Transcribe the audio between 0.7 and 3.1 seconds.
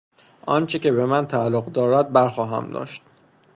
را که بهمن تعلق دارد برخواهم داشت.